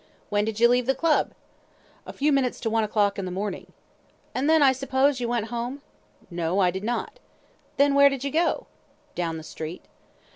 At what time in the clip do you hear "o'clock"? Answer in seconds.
2.83-3.19